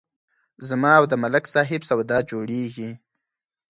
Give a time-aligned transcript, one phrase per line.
[0.67, 2.91] زما او د ملک صاحب سودا جوړېږي